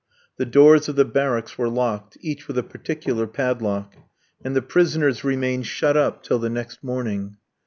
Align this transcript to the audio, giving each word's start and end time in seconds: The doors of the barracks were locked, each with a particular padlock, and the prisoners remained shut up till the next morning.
The 0.37 0.47
doors 0.47 0.89
of 0.89 0.95
the 0.95 1.05
barracks 1.05 1.59
were 1.59 1.69
locked, 1.69 2.17
each 2.21 2.47
with 2.47 2.57
a 2.57 2.63
particular 2.63 3.27
padlock, 3.27 3.93
and 4.43 4.55
the 4.55 4.61
prisoners 4.63 5.23
remained 5.23 5.67
shut 5.67 5.95
up 5.95 6.23
till 6.23 6.39
the 6.39 6.49
next 6.49 6.83
morning. 6.83 7.37